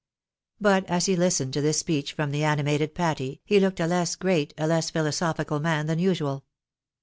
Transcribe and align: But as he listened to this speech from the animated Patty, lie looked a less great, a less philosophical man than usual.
But 0.59 0.85
as 0.89 1.05
he 1.05 1.15
listened 1.15 1.53
to 1.53 1.61
this 1.61 1.77
speech 1.79 2.13
from 2.13 2.31
the 2.31 2.43
animated 2.43 2.95
Patty, 2.95 3.39
lie 3.47 3.59
looked 3.59 3.79
a 3.79 3.85
less 3.85 4.15
great, 4.15 4.51
a 4.57 4.65
less 4.65 4.89
philosophical 4.89 5.59
man 5.59 5.85
than 5.85 5.99
usual. 5.99 6.43